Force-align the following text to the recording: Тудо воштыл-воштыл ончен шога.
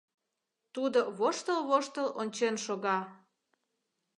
Тудо 0.73 0.99
воштыл-воштыл 1.17 2.07
ончен 2.21 2.55
шога. 2.65 2.97